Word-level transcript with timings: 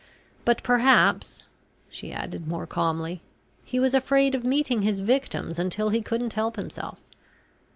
But 0.45 0.63
perhaps," 0.63 1.43
she 1.87 2.11
added 2.11 2.47
more 2.47 2.65
calmly, 2.65 3.21
"he 3.63 3.79
was 3.79 3.93
afraid 3.93 4.33
of 4.33 4.43
meeting 4.43 4.81
his 4.81 4.99
victims 4.99 5.59
until 5.59 5.89
he 5.89 6.01
couldn't 6.01 6.33
help 6.33 6.55
himself. 6.55 6.97